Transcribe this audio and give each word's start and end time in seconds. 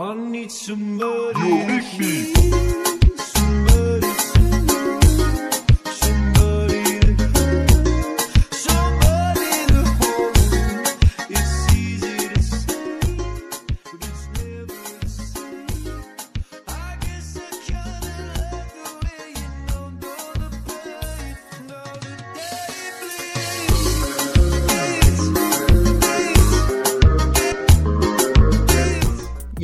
I 0.00 0.14
need 0.14 0.50
somebody. 0.50 1.40
You 1.40 1.66
make 1.66 1.98
me. 1.98 2.99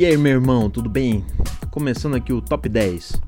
Aí, 0.07 0.17
meu 0.17 0.31
irmão, 0.31 0.69
tudo 0.69 0.89
bem? 0.89 1.23
Começando 1.69 2.15
aqui 2.15 2.31
o 2.31 2.41
Top 2.41 2.69
10. 2.69 3.21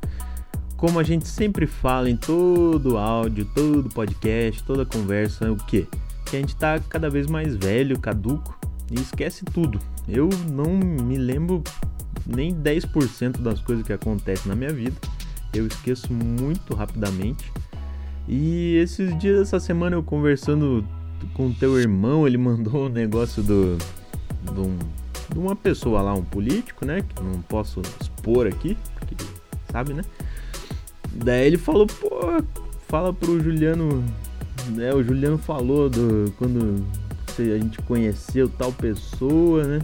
Como 0.78 0.98
a 0.98 1.04
gente 1.04 1.28
sempre 1.28 1.68
fala 1.68 2.10
em 2.10 2.16
todo 2.16 2.98
áudio, 2.98 3.44
todo 3.54 3.90
podcast, 3.90 4.64
toda 4.64 4.86
conversa, 4.86 5.52
o 5.52 5.58
quê? 5.58 5.86
Que 6.26 6.38
a 6.38 6.40
gente 6.40 6.56
tá 6.56 6.80
cada 6.80 7.10
vez 7.10 7.28
mais 7.28 7.54
velho, 7.54 8.00
caduco 8.00 8.58
e 8.90 8.96
esquece 8.96 9.44
tudo. 9.44 9.78
Eu 10.08 10.30
não 10.50 10.74
me 10.78 11.18
lembro 11.18 11.62
nem 12.26 12.56
10% 12.56 13.42
das 13.42 13.60
coisas 13.60 13.86
que 13.86 13.92
acontecem 13.92 14.48
na 14.48 14.56
minha 14.56 14.72
vida. 14.72 14.96
Eu 15.54 15.68
esqueço 15.68 16.14
muito 16.14 16.74
rapidamente. 16.74 17.52
E 18.26 18.76
esses 18.76 19.18
dias, 19.20 19.42
essa 19.42 19.60
semana, 19.60 19.98
eu 19.98 20.04
conversando 20.04 20.86
com 21.34 21.52
teu 21.52 21.78
irmão, 21.78 22.26
ele 22.26 22.38
mandou 22.40 22.86
um 22.86 22.90
negócio 22.90 23.44
do. 23.44 23.78
um- 24.56 24.99
de 25.32 25.40
uma 25.40 25.56
pessoa 25.56 26.02
lá, 26.02 26.14
um 26.14 26.24
político, 26.24 26.86
né? 26.86 27.02
Que 27.02 27.24
não 27.24 27.42
posso 27.42 27.82
expor 28.02 28.48
aqui, 28.48 28.78
porque 28.98 29.16
sabe, 29.72 29.94
né? 29.94 30.04
Daí 31.12 31.48
ele 31.48 31.58
falou, 31.58 31.88
pô, 31.88 32.44
fala 32.88 33.14
pro 33.14 33.40
Juliano. 33.42 34.04
Né, 34.70 34.94
o 34.94 35.04
Juliano 35.04 35.38
falou 35.38 35.90
do. 35.90 36.34
Quando 36.38 36.86
a 37.38 37.58
gente 37.58 37.82
conheceu 37.84 38.50
tal 38.50 38.72
pessoa, 38.72 39.64
né? 39.64 39.80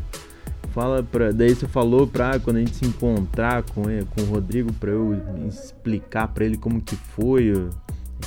Fala 0.74 1.02
pra. 1.02 1.32
Daí 1.32 1.56
você 1.56 1.68
falou 1.68 2.06
pra 2.06 2.40
quando 2.40 2.58
a 2.58 2.60
gente 2.60 2.76
se 2.76 2.86
encontrar 2.86 3.64
com, 3.64 3.90
ele, 3.90 4.06
com 4.14 4.22
o 4.22 4.26
Rodrigo, 4.26 4.74
pra 4.74 4.92
eu 4.92 5.18
explicar 5.48 6.28
pra 6.28 6.44
ele 6.44 6.58
como 6.58 6.82
que 6.82 6.96
foi. 6.96 7.70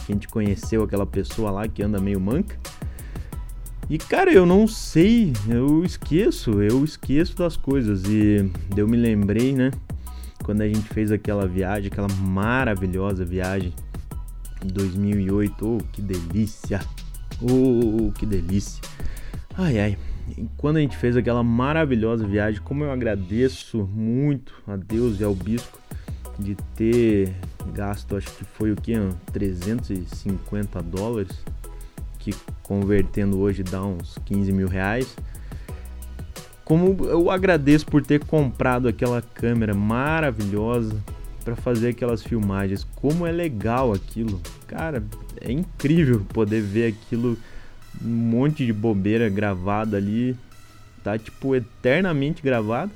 Que 0.07 0.13
a 0.13 0.15
gente 0.15 0.29
conheceu 0.29 0.83
aquela 0.83 1.07
pessoa 1.07 1.51
lá 1.51 1.69
que 1.69 1.83
anda 1.83 2.01
meio 2.01 2.21
manca. 2.21 2.57
E 3.91 3.97
cara, 3.97 4.31
eu 4.31 4.45
não 4.45 4.69
sei, 4.69 5.33
eu 5.49 5.83
esqueço, 5.83 6.63
eu 6.63 6.85
esqueço 6.85 7.35
das 7.37 7.57
coisas. 7.57 8.05
E 8.05 8.51
eu 8.77 8.87
me 8.87 8.99
lembrei, 8.99 9.55
né? 9.55 9.71
Quando 10.45 10.61
a 10.61 10.69
gente 10.69 10.83
fez 10.83 11.11
aquela 11.11 11.47
viagem, 11.47 11.91
aquela 11.91 12.09
maravilhosa 12.21 13.25
viagem 13.25 13.73
em 14.63 14.69
2008. 14.69 15.67
Oh, 15.67 15.79
que 15.91 16.03
delícia! 16.03 16.81
Oh, 17.41 18.13
que 18.13 18.27
delícia! 18.27 18.83
Ai, 19.57 19.81
ai. 19.81 19.99
Quando 20.59 20.77
a 20.77 20.81
gente 20.81 20.97
fez 20.97 21.17
aquela 21.17 21.43
maravilhosa 21.43 22.27
viagem, 22.27 22.61
como 22.63 22.85
eu 22.85 22.93
agradeço 22.93 23.89
muito 23.95 24.53
a 24.67 24.77
Deus 24.77 25.19
e 25.19 25.25
ao 25.25 25.35
Bisco 25.35 25.81
de 26.39 26.55
ter 26.77 27.35
gasto, 27.73 28.17
acho 28.17 28.31
que 28.33 28.45
foi 28.45 28.71
o 28.71 28.77
que? 28.77 28.93
350 29.33 30.83
dólares, 30.83 31.33
que 32.33 32.53
convertendo 32.63 33.39
hoje 33.39 33.63
dá 33.63 33.83
uns 33.83 34.19
15 34.25 34.53
mil 34.53 34.69
reais. 34.69 35.17
Como 36.65 37.07
eu 37.07 37.31
agradeço 37.31 37.87
por 37.87 38.05
ter 38.05 38.25
comprado 38.25 38.89
aquela 38.89 39.23
câmera 39.23 39.75
maravilhosa 39.75 40.95
para 41.45 41.57
fazer 41.57 41.89
aquelas 41.91 42.23
filmagens. 42.23 42.85
Como 42.97 43.27
é 43.27 43.33
legal 43.33 43.93
aquilo, 43.93 44.41
cara, 44.67 45.03
é 45.41 45.51
incrível 45.51 46.21
poder 46.33 46.61
ver 46.61 46.93
aquilo, 46.93 47.39
um 48.03 48.09
monte 48.09 48.67
de 48.67 48.73
bobeira 48.73 49.31
gravada 49.31 49.97
ali, 49.97 50.37
tá 51.03 51.17
tipo 51.17 51.55
eternamente 51.55 52.43
gravado 52.43 52.93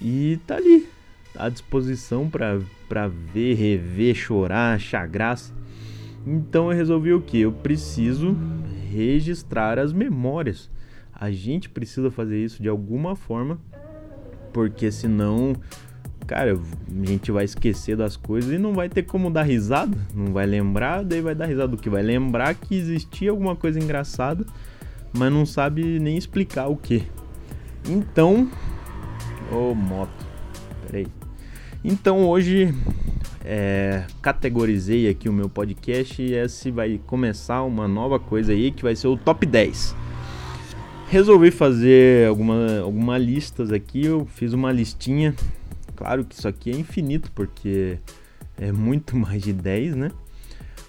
e 0.00 0.38
tá 0.46 0.56
ali 0.56 0.88
à 1.36 1.48
disposição 1.48 2.30
para 2.30 3.08
ver, 3.08 3.54
rever, 3.54 4.14
chorar, 4.14 4.76
achar 4.76 5.08
graça. 5.08 5.52
Então 6.26 6.70
eu 6.70 6.76
resolvi 6.76 7.12
o 7.12 7.20
que? 7.20 7.40
Eu 7.40 7.52
preciso 7.52 8.36
registrar 8.90 9.78
as 9.78 9.92
memórias. 9.92 10.70
A 11.12 11.30
gente 11.30 11.68
precisa 11.68 12.10
fazer 12.10 12.42
isso 12.42 12.62
de 12.62 12.68
alguma 12.68 13.14
forma, 13.14 13.58
porque 14.52 14.90
senão, 14.90 15.54
cara, 16.26 16.54
a 16.54 17.06
gente 17.06 17.30
vai 17.30 17.44
esquecer 17.44 17.96
das 17.96 18.16
coisas 18.16 18.52
e 18.52 18.58
não 18.58 18.72
vai 18.72 18.88
ter 18.88 19.02
como 19.02 19.30
dar 19.30 19.42
risada, 19.42 19.96
não 20.14 20.32
vai 20.32 20.46
lembrar, 20.46 21.04
daí 21.04 21.20
vai 21.20 21.34
dar 21.34 21.46
risada 21.46 21.68
do 21.68 21.76
que? 21.76 21.90
Vai 21.90 22.02
lembrar 22.02 22.54
que 22.54 22.74
existia 22.74 23.30
alguma 23.30 23.54
coisa 23.54 23.78
engraçada, 23.78 24.46
mas 25.12 25.32
não 25.32 25.44
sabe 25.44 25.98
nem 25.98 26.16
explicar 26.16 26.68
o 26.68 26.76
que. 26.76 27.02
Então, 27.88 28.50
ô 29.52 29.74
moto, 29.74 30.26
peraí. 30.86 31.06
Então 31.84 32.26
hoje 32.28 32.74
é, 33.44 34.04
categorizei 34.20 35.08
aqui 35.08 35.28
o 35.28 35.32
meu 35.32 35.48
podcast 35.48 36.20
e 36.20 36.34
esse 36.34 36.70
vai 36.70 37.00
começar 37.06 37.62
uma 37.62 37.88
nova 37.88 38.18
coisa 38.18 38.52
aí 38.52 38.70
que 38.70 38.82
vai 38.82 38.94
ser 38.94 39.08
o 39.08 39.16
top 39.16 39.46
10. 39.46 39.94
Resolvi 41.08 41.50
fazer 41.50 42.28
alguma, 42.28 42.80
alguma 42.80 43.18
listas 43.18 43.72
aqui, 43.72 44.04
eu 44.04 44.26
fiz 44.26 44.52
uma 44.52 44.70
listinha. 44.70 45.34
Claro 45.96 46.24
que 46.24 46.34
isso 46.34 46.46
aqui 46.46 46.70
é 46.70 46.76
infinito 46.76 47.32
porque 47.34 47.98
é 48.58 48.70
muito 48.70 49.16
mais 49.16 49.42
de 49.42 49.52
10, 49.52 49.96
né? 49.96 50.10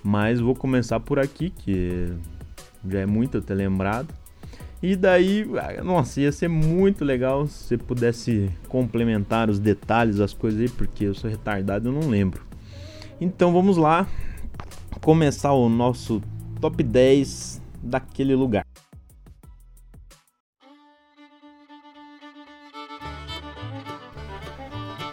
Mas 0.04 0.40
vou 0.40 0.56
começar 0.56 1.00
por 1.00 1.20
aqui, 1.20 1.52
que 1.52 2.12
já 2.88 3.00
é 3.00 3.06
muito 3.06 3.38
eu 3.38 3.42
ter 3.42 3.54
lembrado. 3.54 4.21
E 4.82 4.96
daí, 4.96 5.46
ah, 5.60 5.84
nossa, 5.84 6.20
ia 6.22 6.32
ser 6.32 6.48
muito 6.48 7.06
legal 7.06 7.46
se 7.46 7.66
você 7.66 7.78
pudesse 7.78 8.50
complementar 8.68 9.50
os 9.50 9.60
detalhes, 9.60 10.20
as 10.20 10.34
coisas 10.34 10.60
aí, 10.60 10.70
porque 10.70 11.06
eu 11.06 11.14
sou 11.14 11.30
retardado 11.30 11.90
eu 11.90 11.94
não 11.94 12.10
lembro. 12.10 12.42
Então 13.20 13.54
vamos 13.54 13.78
lá 13.78 14.08
começar 15.02 15.54
o 15.54 15.70
nosso 15.70 16.20
top 16.60 16.82
10 16.82 17.62
daquele 17.84 18.34
lugar. 18.36 18.66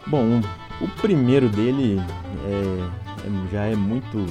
Bom, 0.06 0.40
o 0.80 0.88
primeiro 1.02 1.50
dele 1.50 1.98
é- 2.46 3.26
é- 3.26 3.52
já 3.52 3.64
é 3.66 3.76
muito 3.76 4.24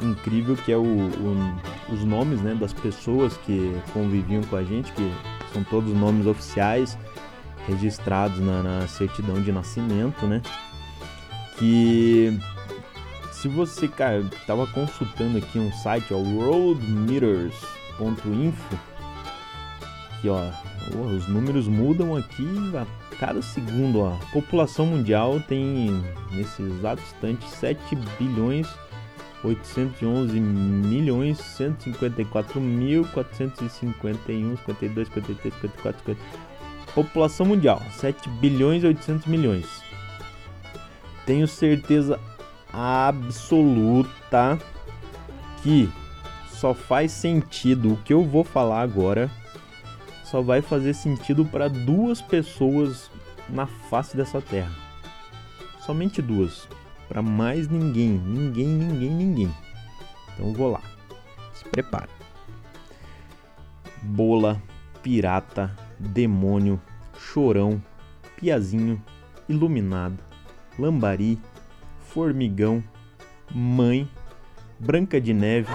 incrível, 0.00 0.54
que 0.56 0.70
é 0.70 0.76
o, 0.76 0.82
o- 0.84 1.75
os 1.90 2.04
nomes 2.04 2.40
né, 2.40 2.54
das 2.54 2.72
pessoas 2.72 3.36
que 3.38 3.74
conviviam 3.92 4.42
com 4.44 4.54
a 4.56 4.64
gente, 4.64 4.92
que 4.92 5.12
são 5.52 5.64
todos 5.64 5.92
nomes 5.92 6.26
oficiais 6.26 6.96
registrados 7.66 8.38
na, 8.40 8.62
na 8.62 8.86
certidão 8.86 9.42
de 9.42 9.50
nascimento, 9.52 10.26
né? 10.26 10.40
Que 11.58 12.38
se 13.32 13.48
você, 13.48 13.88
cara, 13.88 14.16
eu 14.16 14.28
tava 14.46 14.66
consultando 14.66 15.38
aqui 15.38 15.58
um 15.58 15.72
site, 15.72 16.12
ó, 16.12 16.18
roadmeters.info, 16.18 18.78
que 20.20 20.28
ó, 20.28 20.50
os 21.16 21.26
números 21.28 21.66
mudam 21.68 22.16
aqui 22.16 22.46
a 22.76 22.86
cada 23.16 23.40
segundo, 23.42 24.00
ó. 24.00 24.14
A 24.14 24.18
população 24.32 24.86
mundial 24.86 25.38
tem 25.40 26.02
nesse 26.32 26.62
exato 26.62 27.02
instante 27.02 27.48
7 27.48 27.96
bilhões 28.18 28.66
811 29.46 30.40
milhões 30.40 31.38
154 31.38 32.60
mil 32.60 33.04
451 33.06 34.56
52 34.56 35.08
53 35.08 35.54
54 35.54 36.00
50 36.04 36.46
população 36.94 37.44
mundial 37.44 37.82
7 37.92 38.28
bilhões 38.40 38.82
e 38.82 38.86
800 38.86 39.26
milhões. 39.26 39.66
Tenho 41.26 41.46
certeza 41.46 42.18
absoluta 42.72 44.58
que 45.62 45.90
só 46.48 46.72
faz 46.72 47.12
sentido 47.12 47.92
o 47.92 47.96
que 47.98 48.14
eu 48.14 48.24
vou 48.24 48.42
falar 48.42 48.80
agora 48.80 49.30
só 50.24 50.40
vai 50.40 50.60
fazer 50.62 50.94
sentido 50.94 51.44
para 51.44 51.68
duas 51.68 52.20
pessoas 52.20 53.10
na 53.48 53.66
face 53.66 54.16
dessa 54.16 54.40
terra. 54.40 54.72
Somente 55.84 56.20
duas 56.20 56.66
para 57.08 57.22
mais 57.22 57.68
ninguém, 57.68 58.10
ninguém, 58.10 58.66
ninguém, 58.66 59.10
ninguém. 59.10 59.54
Então 60.34 60.52
vou 60.52 60.70
lá. 60.70 60.82
Se 61.54 61.64
prepara. 61.64 62.08
Bola, 64.02 64.60
pirata, 65.02 65.74
demônio, 65.98 66.80
chorão, 67.18 67.82
piazinho, 68.36 69.02
iluminado, 69.48 70.18
lambari, 70.78 71.40
formigão, 72.02 72.84
mãe, 73.50 74.08
branca 74.78 75.20
de 75.20 75.32
neve, 75.32 75.68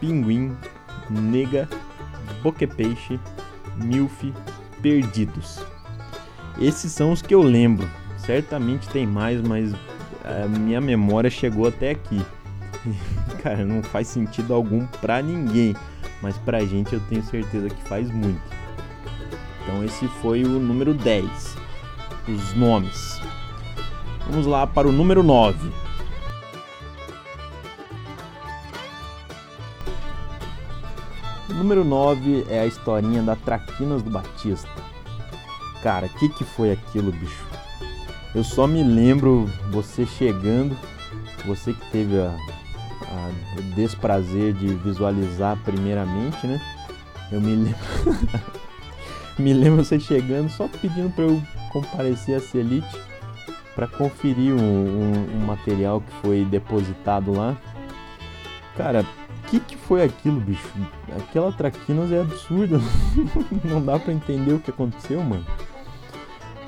pinguim, 0.00 0.56
nega, 1.10 1.68
boquepeixe, 2.42 3.18
milf, 3.76 4.32
perdidos. 4.80 5.60
Esses 6.60 6.92
são 6.92 7.10
os 7.10 7.20
que 7.20 7.34
eu 7.34 7.42
lembro. 7.42 7.90
Certamente 8.26 8.88
tem 8.88 9.06
mais, 9.06 9.40
mas 9.42 9.74
a 10.24 10.48
minha 10.48 10.80
memória 10.80 11.28
chegou 11.28 11.68
até 11.68 11.90
aqui. 11.90 12.24
Cara, 13.42 13.64
não 13.64 13.82
faz 13.82 14.08
sentido 14.08 14.54
algum 14.54 14.86
pra 14.86 15.20
ninguém, 15.20 15.76
mas 16.22 16.38
pra 16.38 16.64
gente 16.64 16.94
eu 16.94 17.00
tenho 17.00 17.22
certeza 17.22 17.68
que 17.68 17.82
faz 17.82 18.10
muito. 18.10 18.40
Então 19.62 19.84
esse 19.84 20.08
foi 20.22 20.42
o 20.44 20.48
número 20.48 20.94
10. 20.94 21.56
Os 22.28 22.54
nomes. 22.54 23.20
Vamos 24.30 24.46
lá 24.46 24.66
para 24.66 24.88
o 24.88 24.92
número 24.92 25.22
9. 25.22 25.70
O 31.50 31.54
número 31.54 31.84
9 31.84 32.46
é 32.48 32.60
a 32.60 32.66
historinha 32.66 33.22
da 33.22 33.36
Traquinas 33.36 34.02
do 34.02 34.10
Batista. 34.10 34.68
Cara, 35.82 36.06
o 36.06 36.18
que, 36.18 36.30
que 36.30 36.44
foi 36.44 36.72
aquilo, 36.72 37.12
bicho? 37.12 37.53
Eu 38.34 38.42
só 38.42 38.66
me 38.66 38.82
lembro 38.82 39.48
você 39.70 40.04
chegando, 40.04 40.76
você 41.46 41.72
que 41.72 41.90
teve 41.90 42.18
a, 42.18 42.30
a- 43.06 43.58
o 43.58 43.62
desprazer 43.74 44.52
de 44.54 44.68
visualizar 44.74 45.56
primeiramente, 45.64 46.46
né? 46.46 46.60
Eu 47.30 47.40
me 47.40 47.54
lembro. 47.54 47.78
me 49.38 49.52
lembro 49.52 49.84
você 49.84 50.00
chegando 50.00 50.48
só 50.50 50.66
pedindo 50.68 51.10
para 51.14 51.24
eu 51.24 51.40
comparecer 51.72 52.36
a 52.36 52.40
Celite 52.40 52.96
para 53.74 53.86
conferir 53.86 54.52
um, 54.54 54.58
um- 54.60 55.36
um 55.36 55.46
material 55.46 56.00
que 56.00 56.12
foi 56.26 56.44
depositado 56.44 57.32
lá. 57.32 57.56
Cara, 58.76 59.02
o 59.02 59.48
que, 59.48 59.60
que 59.60 59.76
foi 59.76 60.02
aquilo, 60.02 60.40
bicho? 60.40 60.68
Aquela 61.16 61.52
traquinas 61.52 62.10
é 62.10 62.20
absurda. 62.20 62.80
não 63.64 63.80
dá 63.84 63.96
pra 63.98 64.12
entender 64.12 64.52
o 64.52 64.58
que 64.58 64.70
aconteceu, 64.70 65.22
mano. 65.22 65.44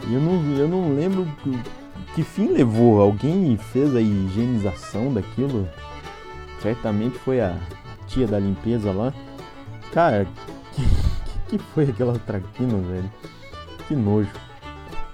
Eu 0.05 0.21
não, 0.21 0.57
eu 0.57 0.69
não 0.69 0.95
lembro 0.95 1.27
que, 1.43 1.59
que 2.15 2.23
fim 2.23 2.49
levou. 2.49 3.01
Alguém 3.01 3.57
fez 3.57 3.95
a 3.95 4.01
higienização 4.01 5.13
daquilo? 5.13 5.69
Certamente 6.61 7.19
foi 7.19 7.41
a 7.41 7.59
tia 8.07 8.27
da 8.27 8.39
limpeza 8.39 8.93
lá. 8.93 9.13
Cara, 9.93 10.27
que, 10.75 10.83
que, 11.57 11.59
foi 11.59 11.85
aquela 11.85 12.19
traquinas, 12.19 12.85
velho? 12.87 13.11
Que 13.89 13.97
nojo. 13.97 14.31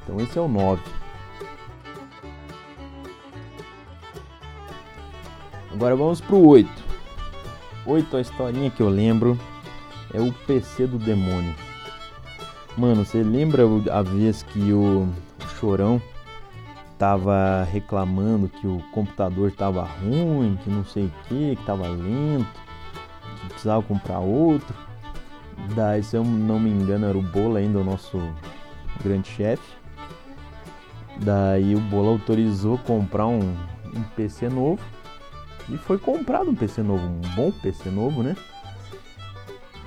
Então 0.02 0.20
esse 0.20 0.36
é 0.36 0.40
o 0.40 0.48
9. 0.48 0.82
Agora 5.72 5.96
vamos 5.96 6.20
pro 6.20 6.38
8. 6.38 6.70
8, 7.86 8.16
a 8.16 8.20
historinha 8.20 8.70
que 8.70 8.82
eu 8.82 8.88
lembro 8.88 9.38
é 10.12 10.20
o 10.20 10.32
PC 10.32 10.86
do 10.86 10.98
demônio. 10.98 11.54
Mano, 12.76 13.04
você 13.04 13.22
lembra 13.22 13.64
a 13.92 14.02
vez 14.02 14.42
que 14.42 14.72
o 14.72 15.06
Chorão 15.58 16.00
tava 16.98 17.64
reclamando 17.64 18.48
que 18.48 18.66
o 18.66 18.82
computador 18.92 19.52
tava 19.52 19.82
ruim, 19.82 20.58
que 20.64 20.70
não 20.70 20.82
sei 20.82 21.04
o 21.04 21.12
que, 21.28 21.56
que 21.56 21.66
tava 21.66 21.86
lento, 21.86 22.46
que 23.40 23.48
precisava 23.48 23.82
comprar 23.82 24.20
outro? 24.20 24.74
Daí, 25.74 26.02
se 26.02 26.16
eu 26.16 26.24
não 26.24 26.58
me 26.58 26.70
engano, 26.70 27.06
era 27.06 27.18
o 27.18 27.22
Bola 27.22 27.58
ainda, 27.58 27.78
o 27.78 27.84
nosso 27.84 28.18
grande 29.04 29.28
chefe. 29.28 29.76
Daí 31.18 31.74
o 31.74 31.80
Bola 31.80 32.08
autorizou 32.08 32.78
comprar 32.78 33.26
um, 33.26 33.54
um 33.94 34.02
PC 34.16 34.48
novo. 34.48 34.82
E 35.68 35.76
foi 35.76 35.98
comprado 35.98 36.50
um 36.50 36.54
PC 36.54 36.82
novo, 36.82 37.04
um 37.04 37.20
bom 37.36 37.52
PC 37.52 37.90
novo, 37.90 38.22
né? 38.22 38.34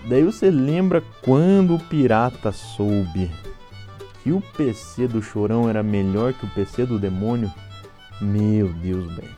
Daí 0.07 0.23
você 0.23 0.51
lembra 0.51 1.03
quando 1.23 1.75
o 1.75 1.79
pirata 1.79 2.51
soube 2.51 3.31
que 4.23 4.31
o 4.31 4.39
PC 4.39 5.07
do 5.07 5.21
Chorão 5.21 5.67
era 5.67 5.81
melhor 5.81 6.33
que 6.33 6.45
o 6.45 6.49
PC 6.49 6.85
do 6.85 6.99
demônio? 6.99 7.51
Meu 8.21 8.71
Deus, 8.71 9.11
bem. 9.15 9.29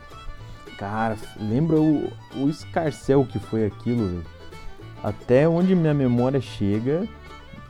Cara, 0.76 1.16
lembra 1.40 1.80
o, 1.80 2.12
o 2.36 2.48
escarcel 2.48 3.24
que 3.24 3.38
foi 3.38 3.64
aquilo, 3.64 4.06
velho? 4.06 4.26
Até 5.02 5.48
onde 5.48 5.74
minha 5.74 5.94
memória 5.94 6.40
chega, 6.40 7.08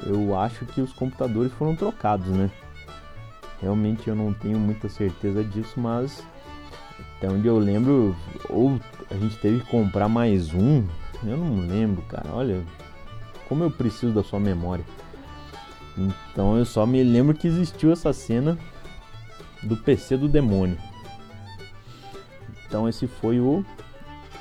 eu 0.04 0.36
acho 0.36 0.64
que 0.66 0.80
os 0.80 0.92
computadores 0.92 1.52
foram 1.52 1.76
trocados, 1.76 2.28
né? 2.28 2.50
Realmente 3.60 4.08
eu 4.08 4.16
não 4.16 4.32
tenho 4.32 4.58
muita 4.58 4.88
certeza 4.88 5.44
disso, 5.44 5.78
mas 5.78 6.22
até 7.16 7.28
onde 7.28 7.46
eu 7.46 7.58
lembro, 7.58 8.14
ou 8.48 8.78
a 9.10 9.14
gente 9.14 9.36
teve 9.38 9.60
que 9.60 9.70
comprar 9.70 10.08
mais 10.08 10.52
um, 10.52 10.84
eu 11.24 11.36
não 11.36 11.66
lembro, 11.66 12.02
cara. 12.02 12.28
Olha, 12.32 12.62
como 13.48 13.64
eu 13.64 13.70
preciso 13.70 14.12
da 14.12 14.22
sua 14.22 14.38
memória. 14.38 14.84
Então 15.96 16.56
eu 16.56 16.64
só 16.64 16.86
me 16.86 17.02
lembro 17.02 17.34
que 17.34 17.48
existiu 17.48 17.90
essa 17.90 18.12
cena 18.12 18.58
do 19.62 19.76
PC 19.76 20.16
do 20.16 20.28
demônio. 20.28 20.78
Então 22.66 22.88
esse 22.88 23.06
foi 23.06 23.40
o 23.40 23.64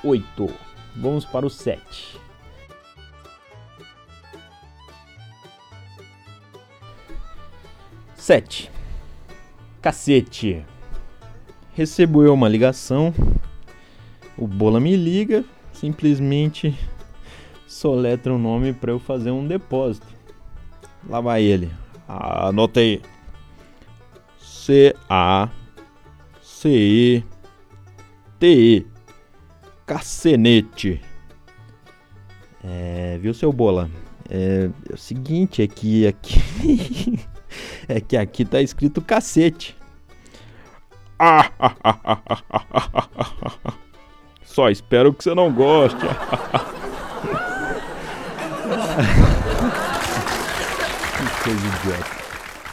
8. 0.03 0.49
Vamos 0.95 1.25
para 1.25 1.45
o 1.45 1.49
7. 1.49 2.19
Sete. 8.15 8.69
Cacete. 9.81 10.65
Recebo 11.73 12.23
eu 12.23 12.33
uma 12.33 12.49
ligação. 12.49 13.13
O 14.37 14.45
Bola 14.45 14.79
me 14.79 14.95
liga, 14.95 15.45
simplesmente 15.71 16.77
soletra 17.67 18.33
o 18.33 18.37
nome 18.37 18.73
para 18.73 18.91
eu 18.91 18.99
fazer 18.99 19.31
um 19.31 19.45
depósito. 19.45 20.07
Lá 21.07 21.21
vai 21.21 21.43
ele. 21.43 21.71
Aí. 22.07 23.01
C 24.39 24.95
A 25.09 25.49
C 26.41 26.69
E 26.69 27.23
T 28.39 28.47
E 28.47 28.87
Cacenete. 29.85 31.01
É, 32.63 33.19
viu 33.21 33.33
seu 33.33 33.51
bola? 33.53 33.89
É, 34.29 34.69
é 34.89 34.93
o 34.93 34.97
seguinte, 34.97 35.61
é 35.61 35.67
que 35.67 36.05
aqui 36.05 36.37
é 37.87 38.01
que 38.01 38.17
aqui 38.17 38.43
tá 38.43 38.61
escrito 38.61 39.01
cacete. 39.01 39.77
Só 44.43 44.69
espero 44.69 45.13
que 45.13 45.23
você 45.23 45.33
não 45.33 45.53
goste. 45.53 46.01
Que 51.17 51.43
coisa 51.43 51.67
idiota. 51.67 52.17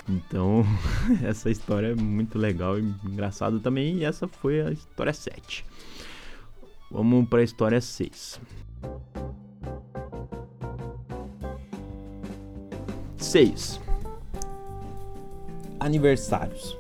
Então, 0.09 0.65
essa 1.25 1.50
história 1.50 1.88
é 1.88 1.95
muito 1.95 2.38
legal 2.38 2.78
e 2.78 2.83
engraçada 3.04 3.59
também. 3.59 3.99
E 3.99 4.04
essa 4.04 4.28
foi 4.28 4.61
a 4.61 4.71
história 4.71 5.12
7. 5.12 5.64
Vamos 6.90 7.28
para 7.28 7.40
a 7.40 7.43
história 7.43 7.81
6. 7.81 8.40
6. 13.16 13.81
Aniversários. 15.81 16.76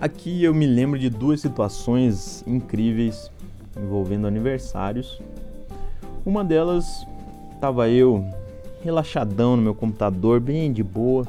Aqui 0.00 0.42
eu 0.42 0.54
me 0.54 0.66
lembro 0.66 0.98
de 0.98 1.08
duas 1.08 1.40
situações 1.40 2.42
incríveis 2.46 3.30
envolvendo 3.76 4.26
aniversários. 4.26 5.20
Uma 6.24 6.44
delas 6.44 7.06
estava 7.62 7.88
eu 7.88 8.28
relaxadão 8.82 9.56
no 9.56 9.62
meu 9.62 9.72
computador, 9.72 10.40
bem 10.40 10.72
de 10.72 10.82
boa, 10.82 11.24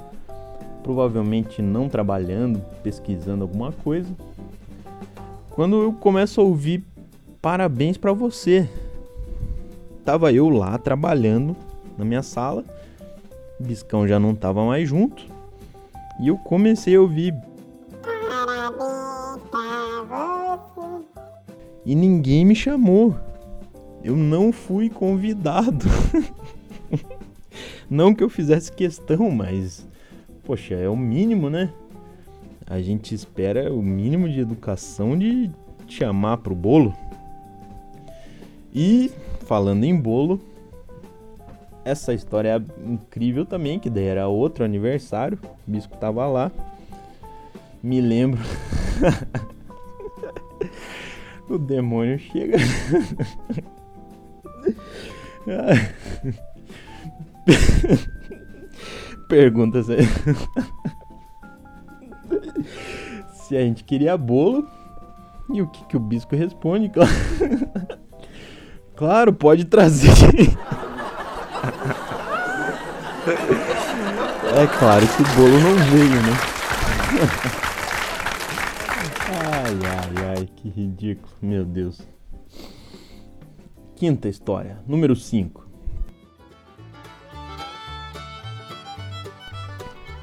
provavelmente 0.82 1.62
não 1.62 1.88
trabalhando, 1.88 2.60
pesquisando 2.82 3.44
alguma 3.44 3.72
coisa. 3.72 4.10
Quando 5.52 5.80
eu 5.80 5.94
começo 5.94 6.42
a 6.42 6.44
ouvir 6.44 6.84
parabéns 7.40 7.98
para 7.98 8.14
você. 8.14 8.68
Tava 10.04 10.34
eu 10.34 10.50
lá 10.50 10.76
trabalhando 10.80 11.56
na 11.96 12.04
minha 12.04 12.24
sala, 12.24 12.66
Biscão 13.60 14.08
já 14.08 14.20
não 14.20 14.34
tava 14.34 14.66
mais 14.66 14.90
junto, 14.90 15.24
e 16.20 16.30
eu 16.30 16.38
comecei 16.40 16.96
a 16.96 17.02
ouvir 17.02 17.36
e 21.86 21.94
ninguém 21.94 22.44
me 22.44 22.56
chamou. 22.56 23.16
Eu 24.04 24.16
não 24.16 24.52
fui 24.52 24.90
convidado. 24.90 25.86
não 27.90 28.14
que 28.14 28.24
eu 28.24 28.30
fizesse 28.30 28.72
questão, 28.72 29.32
mas 29.32 29.88
poxa, 30.44 30.76
é 30.76 30.90
o 30.90 30.96
mínimo, 30.96 31.50
né? 31.50 31.72
A 32.68 32.82
gente 32.82 33.16
espera 33.16 33.74
o 33.74 33.82
mínimo 33.82 34.30
de 34.30 34.40
educação 34.40 35.18
de 35.18 35.50
chamar 35.88 36.38
pro 36.38 36.56
bolo. 36.56 36.94
E 38.74 39.12
falando 39.46 39.84
em 39.84 39.96
bolo, 39.96 40.40
essa 41.86 42.14
história 42.14 42.58
é 42.58 42.92
incrível 42.92 43.46
também, 43.46 43.80
que 43.80 43.90
daí 43.90 44.06
era 44.06 44.28
outro 44.28 44.64
aniversário, 44.64 45.38
o 45.68 45.72
bisco 45.72 45.96
tava 45.98 46.26
lá. 46.28 46.52
Me 47.82 48.00
lembro. 48.00 48.42
o 51.50 51.58
demônio 51.58 52.18
chega. 52.18 52.58
pergunta 59.28 59.84
se... 59.84 59.98
se 63.34 63.58
a 63.58 63.62
gente 63.62 63.84
queria 63.84 64.18
bolo. 64.18 64.66
E 65.54 65.62
o 65.62 65.68
que, 65.68 65.84
que 65.86 65.98
o 65.98 66.00
bisco 66.00 66.34
responde? 66.36 66.92
Claro 68.96 69.34
pode 69.34 69.66
trazer. 69.66 70.12
É 74.56 74.68
claro 74.78 75.08
que 75.08 75.24
o 75.24 75.26
bolo 75.36 75.60
não 75.60 75.76
veio, 75.90 76.22
né? 76.22 76.38
Ai, 79.30 79.80
ai, 79.90 80.14
ai, 80.38 80.48
que 80.56 80.70
ridículo, 80.70 81.34
meu 81.42 81.66
Deus. 81.66 82.00
Quinta 84.04 84.28
história, 84.28 84.80
número 84.86 85.16
5. 85.16 85.66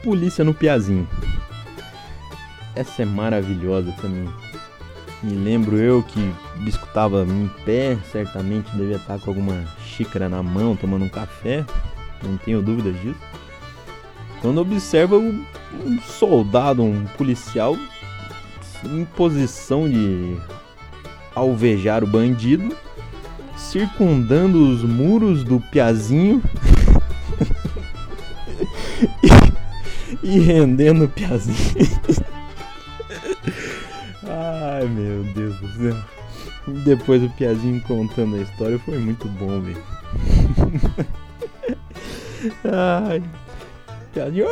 Polícia 0.04 0.44
no 0.44 0.52
Piazinho. 0.52 1.08
Essa 2.76 3.00
é 3.00 3.04
maravilhosa 3.06 3.90
também. 3.92 4.28
Me 5.22 5.32
lembro 5.32 5.78
eu 5.78 6.02
que 6.02 6.20
o 6.56 6.58
bisco 6.62 6.87
tava 6.92 7.22
em 7.22 7.50
pé, 7.64 7.96
certamente 8.12 8.70
devia 8.76 8.96
estar 8.96 9.18
com 9.18 9.30
alguma 9.30 9.66
xícara 9.87 10.28
na 10.28 10.42
mão, 10.42 10.76
tomando 10.76 11.06
um 11.06 11.08
café, 11.08 11.64
não 12.22 12.37
tenho 12.37 12.60
dúvidas 12.60 13.00
disso. 13.00 13.20
Quando 14.42 14.60
observa 14.60 15.16
um 15.16 15.42
soldado, 16.02 16.82
um 16.82 17.06
policial, 17.16 17.75
em 18.84 19.06
posição 19.06 19.88
de 19.88 20.37
alvejar 21.34 22.04
o 22.04 22.06
bandido, 22.06 22.76
circundando 23.61 24.69
os 24.69 24.83
muros 24.83 25.45
do 25.45 25.61
Piazinho 25.61 26.43
e, 30.23 30.26
e 30.37 30.40
rendendo 30.40 31.05
o 31.05 31.09
Piazinho. 31.09 31.57
Ai 34.26 34.87
meu 34.87 35.23
Deus 35.35 35.55
do 35.61 35.69
céu. 35.69 35.97
Depois 36.85 37.23
o 37.23 37.31
Piazinho 37.31 37.81
contando 37.83 38.37
a 38.37 38.40
história 38.40 38.79
foi 38.79 38.99
muito 38.99 39.29
bom, 39.29 39.61
velho. 39.61 39.83
Ai. 42.64 43.23
Piazinho. 44.12 44.47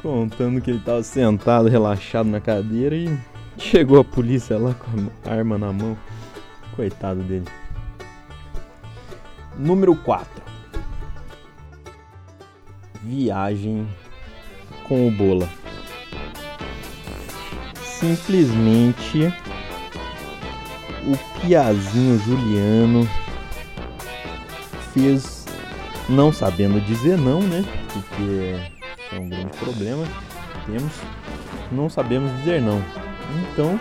Contando 0.00 0.60
que 0.60 0.70
ele 0.70 0.80
tava 0.80 1.02
sentado, 1.02 1.68
relaxado 1.68 2.28
na 2.28 2.40
cadeira 2.40 2.96
e 2.96 3.18
chegou 3.60 4.00
a 4.00 4.04
polícia 4.04 4.58
lá 4.58 4.74
com 4.74 5.10
a 5.28 5.32
arma 5.32 5.58
na 5.58 5.72
mão. 5.72 5.96
Coitado 6.74 7.22
dele. 7.22 7.46
Número 9.56 9.94
4. 9.94 10.42
Viagem 13.02 13.86
com 14.88 15.06
o 15.06 15.10
Bola. 15.10 15.48
Simplesmente 17.82 19.32
o 21.04 21.40
Piazinho 21.40 22.18
Juliano 22.18 23.08
fez 24.92 25.44
não 26.08 26.32
sabendo 26.32 26.80
dizer 26.80 27.18
não, 27.18 27.40
né? 27.42 27.64
Porque 27.92 29.14
é 29.14 29.18
um 29.18 29.28
grande 29.28 29.56
problema 29.58 30.04
temos. 30.66 30.92
Não 31.70 31.88
sabemos 31.88 32.30
dizer 32.38 32.60
não. 32.60 32.82
Então, 33.52 33.78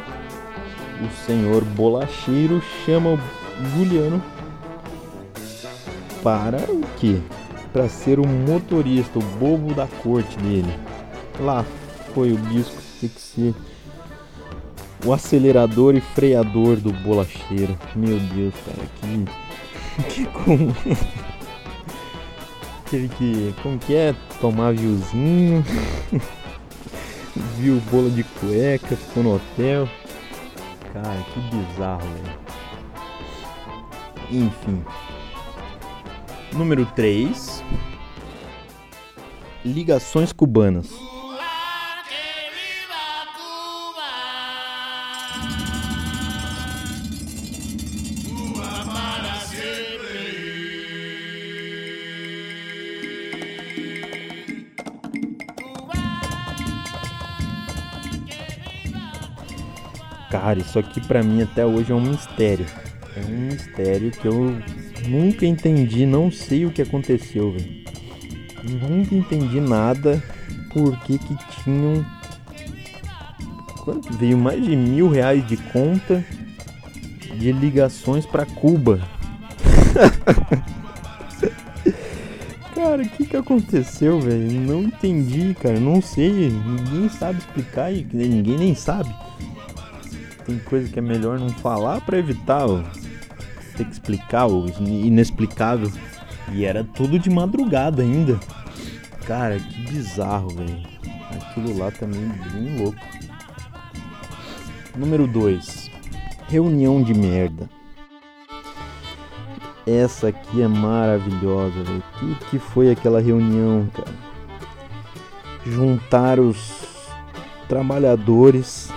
o 1.02 1.26
senhor 1.26 1.64
bolacheiro 1.64 2.62
chama 2.86 3.12
o 3.12 3.20
Juliano 3.76 4.22
para 6.24 6.58
o 6.70 6.82
quê? 6.98 7.20
Para 7.72 7.88
ser 7.88 8.20
o 8.20 8.28
motorista, 8.28 9.20
o 9.20 9.22
bobo 9.22 9.74
da 9.74 9.88
corte 10.02 10.38
dele. 10.38 10.74
Lá 11.40 11.66
foi 12.14 12.34
o 12.34 12.38
bisco 12.38 12.76
ter 13.00 13.10
que 13.10 13.22
ser 13.22 13.54
o 15.06 15.14
acelerador 15.14 15.96
e 15.96 16.02
freador 16.02 16.78
do 16.78 16.92
bolacheiro. 16.92 17.78
Meu 17.96 18.20
Deus, 18.20 18.54
cara, 18.66 18.88
que. 19.02 19.26
Que 20.10 20.26
como. 20.28 20.74
Teve 22.90 23.10
que. 23.16 23.54
Como 23.62 23.78
que 23.78 23.96
é? 23.96 24.16
Tomar 24.40 24.74
viuzinho. 24.74 25.64
Viu 27.60 27.76
bola 27.92 28.10
de 28.10 28.24
cueca, 28.24 28.96
ficou 28.96 29.22
no 29.22 29.36
hotel. 29.36 29.90
Cara, 30.94 31.26
que 31.34 31.40
bizarro, 31.56 32.08
velho. 32.08 32.40
Enfim. 34.32 34.82
Número 36.54 36.86
3. 36.96 37.62
Ligações 39.66 40.32
cubanas. 40.32 41.09
Cara, 60.50 60.62
isso 60.62 60.80
aqui 60.80 61.00
pra 61.00 61.22
mim 61.22 61.44
até 61.44 61.64
hoje 61.64 61.92
é 61.92 61.96
um 61.96 62.02
mistério. 62.02 62.66
É 63.16 63.20
um 63.20 63.52
mistério 63.52 64.10
que 64.10 64.28
eu 64.28 64.58
nunca 65.08 65.46
entendi, 65.46 66.08
não 66.08 66.32
sei 66.32 66.66
o 66.66 66.72
que 66.72 66.82
aconteceu, 66.82 67.52
velho. 67.52 67.84
Nunca 68.64 69.14
entendi 69.14 69.62
nada 69.62 70.20
por 70.74 71.00
que 71.02 71.20
que 71.20 71.38
tinham. 71.64 72.04
Quanto? 73.84 74.12
Veio 74.14 74.40
mais 74.40 74.66
de 74.66 74.76
mil 74.76 75.08
reais 75.08 75.48
de 75.48 75.56
conta 75.56 76.26
de 77.36 77.52
ligações 77.52 78.26
pra 78.26 78.44
Cuba. 78.44 79.00
cara, 82.74 83.04
o 83.04 83.10
que 83.10 83.28
que 83.28 83.38
aconteceu, 83.38 84.20
velho? 84.20 84.50
Não 84.62 84.82
entendi, 84.82 85.56
cara. 85.62 85.80
Não 85.80 86.02
sei. 86.02 86.50
Ninguém 86.50 87.08
sabe 87.08 87.38
explicar 87.38 87.94
e 87.94 88.04
ninguém 88.12 88.58
nem 88.58 88.74
sabe 88.74 89.14
tem 90.50 90.58
coisa 90.58 90.92
que 90.92 90.98
é 90.98 91.02
melhor 91.02 91.40
não 91.40 91.50
falar 91.50 92.02
para 92.02 92.18
evitar 92.18 92.66
ó, 92.66 92.82
ter 93.78 93.86
que 93.86 93.92
explicar 93.92 94.48
o 94.48 94.66
inexplicável. 94.80 95.92
E 96.52 96.66
era 96.66 96.84
tudo 96.84 97.20
de 97.20 97.30
madrugada 97.30 98.02
ainda. 98.02 98.40
Cara, 99.28 99.60
que 99.60 99.82
bizarro, 99.84 100.50
velho. 100.50 100.82
Aquilo 101.40 101.78
lá 101.78 101.92
também 101.92 102.28
bem 102.52 102.80
louco. 102.80 103.00
Número 104.98 105.28
2. 105.28 105.92
Reunião 106.48 107.04
de 107.04 107.14
merda. 107.14 107.70
Essa 109.86 110.30
aqui 110.30 110.64
é 110.64 110.68
maravilhosa, 110.68 111.84
velho. 111.84 112.04
Que 112.18 112.46
que 112.46 112.60
foi 112.60 112.90
aquela 112.90 113.22
reunião, 113.22 113.88
cara? 113.94 114.18
Juntar 115.64 116.40
os 116.40 116.88
trabalhadores 117.68 118.92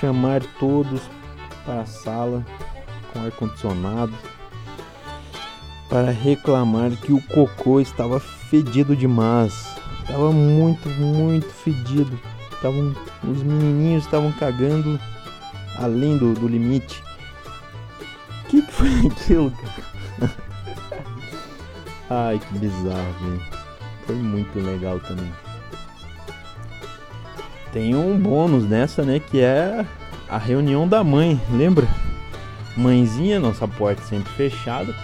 chamar 0.00 0.42
todos 0.58 1.00
para 1.64 1.82
a 1.82 1.86
sala 1.86 2.44
com 3.12 3.24
ar 3.24 3.30
condicionado 3.32 4.14
para 5.88 6.10
reclamar 6.10 6.90
que 6.92 7.12
o 7.12 7.22
cocô 7.22 7.80
estava 7.80 8.20
fedido 8.20 8.94
demais. 8.94 9.74
Estava 10.00 10.30
muito, 10.32 10.88
muito 10.88 11.48
fedido. 11.48 12.18
Estavam, 12.52 12.94
os 13.24 13.42
menininhos 13.42 14.04
estavam 14.04 14.30
cagando 14.32 15.00
além 15.76 16.18
do, 16.18 16.34
do 16.34 16.46
limite. 16.46 17.02
O 18.44 18.48
que, 18.48 18.62
que 18.62 18.72
foi 18.72 18.88
aquilo, 19.06 19.50
cara? 19.50 20.32
Ai, 22.10 22.38
que 22.38 22.58
bizarro, 22.58 23.12
velho. 23.20 23.42
Foi 24.06 24.16
muito 24.16 24.58
legal 24.58 24.98
também 25.00 25.47
tem 27.72 27.94
um 27.94 28.18
bônus 28.18 28.64
nessa, 28.64 29.02
né? 29.02 29.20
Que 29.20 29.40
é 29.40 29.84
a 30.28 30.38
reunião 30.38 30.86
da 30.86 31.02
mãe, 31.02 31.40
lembra? 31.52 31.86
Mãezinha, 32.76 33.40
nossa 33.40 33.66
porta 33.66 34.02
sempre 34.02 34.30
fechada, 34.34 34.94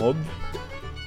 óbvio, 0.00 0.24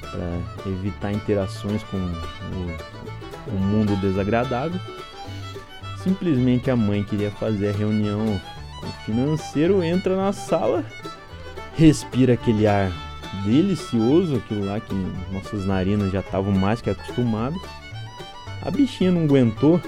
para 0.00 0.70
evitar 0.70 1.12
interações 1.12 1.82
com 1.84 1.98
o, 1.98 3.54
o 3.54 3.58
mundo 3.58 3.94
desagradável. 3.96 4.80
Simplesmente 6.02 6.70
a 6.70 6.76
mãe 6.76 7.02
queria 7.02 7.30
fazer 7.32 7.68
a 7.68 7.76
reunião 7.76 8.40
com 8.80 8.86
o 8.86 8.92
financeiro, 9.04 9.82
entra 9.82 10.16
na 10.16 10.32
sala, 10.32 10.84
respira 11.74 12.34
aquele 12.34 12.66
ar 12.66 12.90
delicioso, 13.44 14.36
aquilo 14.36 14.64
lá 14.64 14.80
que 14.80 14.94
nossas 15.32 15.66
narinas 15.66 16.10
já 16.10 16.20
estavam 16.20 16.52
mais 16.52 16.80
que 16.80 16.88
acostumadas. 16.88 17.60
A 18.62 18.70
bichinha 18.70 19.12
não 19.12 19.24
aguentou, 19.24 19.80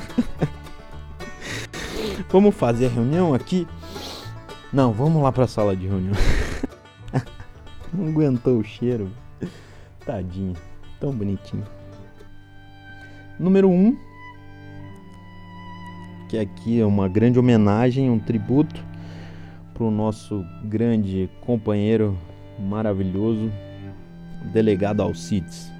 vamos 2.30 2.54
fazer 2.54 2.86
a 2.86 2.90
reunião 2.90 3.34
aqui? 3.34 3.66
Não, 4.72 4.92
vamos 4.92 5.22
lá 5.22 5.30
para 5.30 5.44
a 5.44 5.48
sala 5.48 5.76
de 5.76 5.86
reunião. 5.86 6.14
Não 7.92 8.08
aguentou 8.08 8.58
o 8.58 8.64
cheiro. 8.64 9.10
Tadinho. 10.04 10.54
Tão 11.00 11.12
bonitinho. 11.12 11.64
Número 13.38 13.68
1. 13.68 13.72
Um, 13.72 13.96
que 16.28 16.38
aqui 16.38 16.80
é 16.80 16.86
uma 16.86 17.08
grande 17.08 17.38
homenagem, 17.38 18.10
um 18.10 18.18
tributo 18.18 18.82
pro 19.72 19.90
nosso 19.90 20.44
grande 20.64 21.28
companheiro 21.40 22.16
maravilhoso, 22.58 23.50
delegado 24.52 25.02
Alcides. 25.02 25.73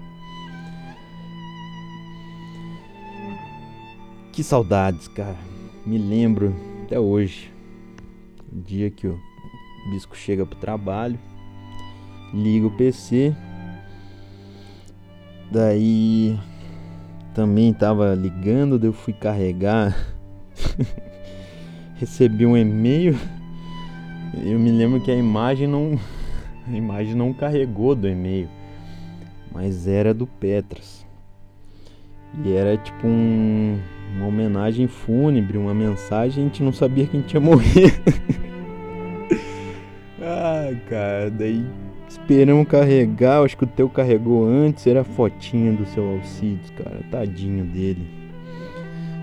Que 4.35 4.43
saudades, 4.43 5.07
cara. 5.07 5.37
Me 5.87 5.97
lembro 5.97 6.53
até 6.83 6.99
hoje. 6.99 7.53
O 8.53 8.61
dia 8.61 8.91
que 8.91 9.07
o 9.07 9.17
bisco 9.93 10.17
chega 10.17 10.45
pro 10.45 10.59
trabalho, 10.59 11.17
liga 12.33 12.67
o 12.67 12.76
PC. 12.76 13.33
Daí 15.53 16.37
também 17.33 17.73
tava 17.73 18.12
ligando, 18.17 18.76
daí 18.76 18.88
eu 18.88 18.93
fui 18.93 19.12
carregar. 19.12 19.97
Recebi 21.95 22.45
um 22.45 22.57
e-mail. 22.57 23.17
Eu 24.45 24.59
me 24.59 24.73
lembro 24.73 25.00
que 25.00 25.12
a 25.12 25.17
imagem 25.17 25.69
não 25.69 25.97
a 26.67 26.73
imagem 26.73 27.14
não 27.14 27.33
carregou 27.33 27.95
do 27.95 28.09
e-mail, 28.09 28.49
mas 29.53 29.87
era 29.87 30.12
do 30.12 30.26
Petras. 30.26 31.04
E 32.43 32.53
era 32.53 32.76
tipo 32.76 33.07
um, 33.07 33.79
uma 34.17 34.26
homenagem 34.26 34.87
fúnebre, 34.87 35.59
uma 35.59 35.75
mensagem, 35.75 36.45
a 36.45 36.47
gente 36.49 36.62
não 36.62 36.73
sabia 36.73 37.07
quem 37.07 37.21
tinha 37.21 37.41
morrido. 37.41 37.93
Ai, 40.21 40.81
cara, 40.88 41.31
daí 41.31 41.64
esperamos 42.09 42.67
carregar, 42.67 43.43
acho 43.43 43.57
que 43.57 43.64
o 43.64 43.69
teu 43.69 43.88
carregou 43.88 44.47
antes, 44.47 44.87
era 44.87 45.03
a 45.03 45.05
fotinha 45.05 45.73
do 45.73 45.85
seu 45.87 46.09
Alcides, 46.11 46.71
cara, 46.71 47.00
tadinho 47.11 47.64
dele. 47.64 48.07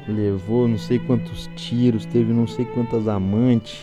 Levou 0.08 0.68
não 0.68 0.78
sei 0.78 1.00
quantos 1.00 1.50
tiros, 1.56 2.06
teve 2.06 2.34
não 2.34 2.46
sei 2.46 2.66
quantas 2.66 3.08
amantes, 3.08 3.80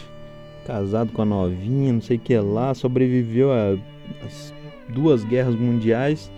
casado 0.67 1.11
com 1.13 1.23
a 1.23 1.25
novinha, 1.25 1.93
não 1.93 2.01
sei 2.01 2.19
o 2.19 2.21
que 2.21 2.37
lá, 2.39 2.75
sobreviveu 2.75 3.51
às 3.53 4.55
duas 4.89 5.25
guerras 5.25 5.55
mundiais, 5.55 6.31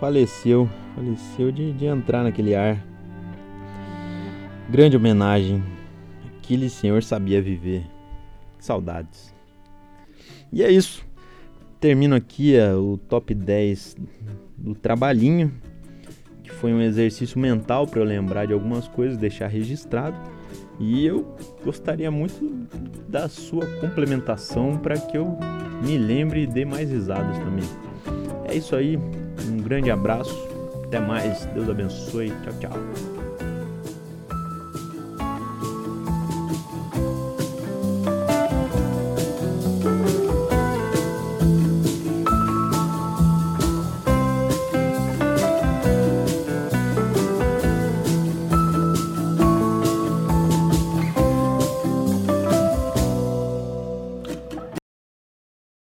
faleceu, 0.00 0.68
faleceu 0.96 1.52
de, 1.52 1.72
de 1.72 1.84
entrar 1.84 2.24
naquele 2.24 2.54
ar. 2.54 2.82
Grande 4.70 4.96
homenagem, 4.96 5.62
aquele 6.38 6.70
senhor 6.70 7.02
sabia 7.02 7.42
viver. 7.42 7.84
Saudades. 8.58 9.34
E 10.50 10.62
é 10.62 10.70
isso. 10.70 11.04
Termino 11.78 12.14
aqui 12.14 12.54
uh, 12.56 12.78
o 12.78 12.98
top 12.98 13.34
10 13.34 13.96
do 14.56 14.74
trabalhinho, 14.74 15.52
que 16.42 16.50
foi 16.50 16.72
um 16.72 16.80
exercício 16.80 17.38
mental 17.38 17.86
para 17.86 18.00
eu 18.00 18.04
lembrar 18.04 18.46
de 18.46 18.52
algumas 18.52 18.88
coisas, 18.88 19.18
deixar 19.18 19.48
registrado. 19.48 20.16
E 20.78 21.04
eu 21.04 21.34
gostaria 21.64 22.10
muito 22.10 22.66
da 23.08 23.28
sua 23.28 23.66
complementação 23.80 24.78
para 24.78 24.98
que 24.98 25.16
eu 25.16 25.38
me 25.82 25.98
lembre 25.98 26.42
e 26.42 26.46
dê 26.46 26.64
mais 26.64 26.90
risadas 26.90 27.38
também. 27.38 27.68
É 28.46 28.54
isso 28.54 28.74
aí. 28.74 28.98
Um 29.50 29.58
grande 29.58 29.90
abraço. 29.90 30.48
Até 30.84 31.00
mais. 31.00 31.44
Deus 31.46 31.68
abençoe. 31.68 32.32
Tchau, 32.44 32.52
tchau. 32.60 33.19